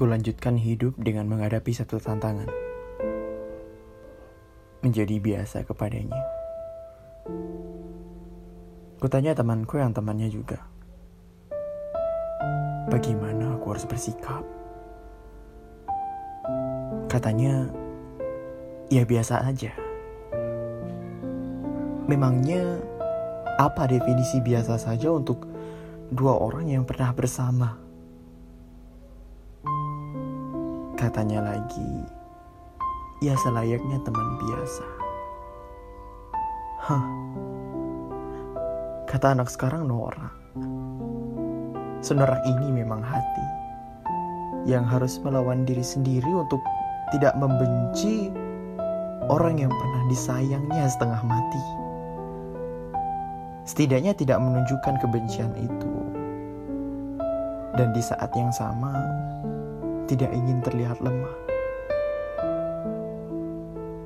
Kulanjutkan 0.00 0.56
hidup 0.56 0.96
dengan 0.96 1.28
menghadapi 1.28 1.76
satu 1.76 2.00
tantangan. 2.00 2.48
Menjadi 4.80 5.20
biasa 5.20 5.68
kepadanya. 5.68 6.16
Kutanya 8.96 9.36
temanku 9.36 9.76
yang 9.76 9.92
temannya 9.92 10.32
juga. 10.32 10.64
Bagaimana 12.88 13.60
aku 13.60 13.76
harus 13.76 13.84
bersikap? 13.84 14.40
Katanya, 17.12 17.68
ya 18.88 19.04
biasa 19.04 19.52
aja. 19.52 19.76
Memangnya 22.08 22.80
apa 23.60 23.84
definisi 23.84 24.40
biasa 24.40 24.80
saja 24.80 25.12
untuk 25.12 25.44
dua 26.08 26.40
orang 26.40 26.72
yang 26.72 26.88
pernah 26.88 27.12
bersama? 27.12 27.89
Katanya 31.00 31.40
lagi, 31.40 32.04
ya 33.24 33.32
selayaknya 33.40 34.04
teman 34.04 34.28
biasa. 34.36 34.84
Hah, 36.76 37.04
kata 39.08 39.32
anak 39.32 39.48
sekarang 39.48 39.88
Nora. 39.88 40.28
Senorak 42.04 42.44
ini 42.44 42.84
memang 42.84 43.00
hati 43.00 43.48
yang 44.68 44.84
harus 44.84 45.16
melawan 45.24 45.64
diri 45.64 45.80
sendiri 45.80 46.28
untuk 46.28 46.60
tidak 47.16 47.32
membenci 47.40 48.28
orang 49.32 49.56
yang 49.56 49.72
pernah 49.72 50.04
disayangnya 50.12 50.84
setengah 50.84 51.24
mati. 51.24 51.64
Setidaknya 53.64 54.12
tidak 54.12 54.36
menunjukkan 54.36 55.00
kebencian 55.00 55.56
itu. 55.56 55.94
Dan 57.72 57.96
di 57.96 58.04
saat 58.04 58.28
yang 58.36 58.52
sama, 58.52 58.92
tidak 60.10 60.34
ingin 60.34 60.58
terlihat 60.66 60.98
lemah. 60.98 61.30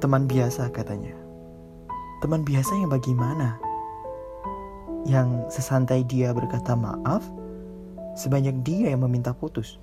Teman 0.05 0.29
biasa 0.29 0.69
katanya. 0.69 1.17
Teman 2.21 2.45
biasa 2.45 2.77
yang 2.77 2.93
bagaimana? 2.93 3.57
Yang 5.09 5.49
sesantai 5.49 6.05
dia 6.05 6.37
berkata 6.37 6.77
maaf, 6.77 7.25
sebanyak 8.21 8.61
dia 8.61 8.93
yang 8.93 9.01
meminta 9.01 9.33
putus. 9.33 9.81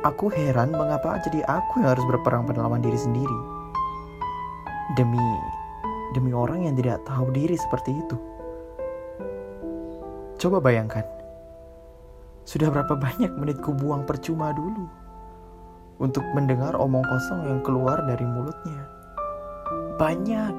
Aku 0.00 0.32
heran 0.32 0.72
mengapa 0.72 1.20
jadi 1.20 1.44
aku 1.44 1.84
yang 1.84 1.92
harus 1.92 2.04
berperang 2.08 2.48
melawan 2.48 2.80
diri 2.80 2.96
sendiri. 2.96 3.38
Demi 4.96 5.20
demi 6.16 6.32
orang 6.32 6.64
yang 6.64 6.74
tidak 6.80 7.04
tahu 7.04 7.28
diri 7.36 7.52
seperti 7.52 7.92
itu. 7.92 8.16
Coba 10.40 10.56
bayangkan, 10.64 11.04
sudah 12.44 12.68
berapa 12.72 12.96
banyak 12.96 13.32
menit 13.36 13.60
ku 13.60 13.76
buang 13.76 14.08
percuma 14.08 14.52
dulu 14.56 14.88
untuk 16.00 16.24
mendengar 16.32 16.72
omong 16.80 17.04
kosong 17.04 17.44
yang 17.44 17.60
keluar 17.60 18.00
dari 18.08 18.24
mulutnya. 18.24 18.82
Banyak. 20.00 20.56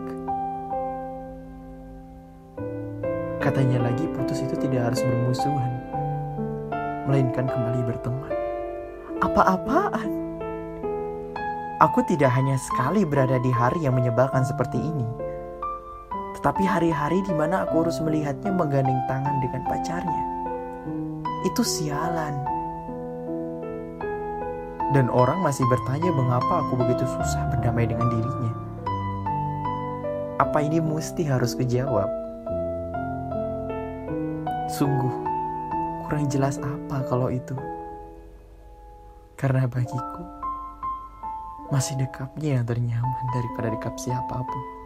Katanya 3.42 3.90
lagi 3.90 4.06
putus 4.14 4.46
itu 4.46 4.54
tidak 4.54 4.94
harus 4.94 5.02
bermusuhan, 5.02 5.72
melainkan 7.10 7.50
kembali 7.50 7.82
berteman. 7.90 8.34
Apa-apaan? 9.26 10.10
Aku 11.82 12.06
tidak 12.06 12.30
hanya 12.38 12.62
sekali 12.62 13.02
berada 13.02 13.42
di 13.42 13.50
hari 13.50 13.82
yang 13.82 13.98
menyebalkan 13.98 14.45
seperti 14.45 14.78
ini, 14.78 15.10
tetapi 16.38 16.62
hari-hari 16.62 17.26
di 17.26 17.34
mana 17.34 17.66
aku 17.66 17.82
harus 17.82 17.98
melihatnya 17.98 18.54
menggandeng 18.54 19.02
tangan 19.10 19.42
dengan 19.42 19.66
pacarnya 19.66 20.41
itu 21.45 21.61
sialan. 21.66 22.38
Dan 24.92 25.08
orang 25.08 25.39
masih 25.39 25.64
bertanya 25.71 26.11
mengapa 26.11 26.67
aku 26.67 26.76
begitu 26.76 27.08
susah 27.08 27.48
berdamai 27.55 27.88
dengan 27.88 28.11
dirinya. 28.11 28.54
Apa 30.43 30.60
ini 30.66 30.83
mesti 30.83 31.23
harus 31.23 31.55
kejawab? 31.55 32.10
Sungguh, 34.67 35.16
kurang 36.08 36.27
jelas 36.27 36.60
apa 36.60 37.08
kalau 37.08 37.32
itu. 37.32 37.55
Karena 39.39 39.66
bagiku, 39.66 40.23
masih 41.71 41.95
dekapnya 41.95 42.60
yang 42.60 42.66
ternyaman 42.67 43.26
daripada 43.32 43.71
dekap 43.71 43.95
siapa 43.95 44.43
pun. 44.43 44.80